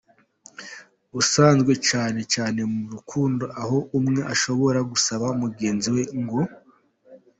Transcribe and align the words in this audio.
busanzwe 1.13 1.73
cyane 1.89 2.19
cyane 2.33 2.59
mu 2.71 2.79
rukukondo 2.91 3.45
aho 3.61 3.77
umwe 3.99 4.19
ashobora 4.33 4.79
gusaba 4.91 5.25
mugenzi 5.41 5.89
we 5.95 6.03
ngo. 6.21 6.39